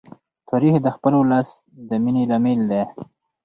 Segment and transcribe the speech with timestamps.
[0.49, 1.49] تاریخ د خپل ولس
[1.89, 2.83] د مینې لامل دی.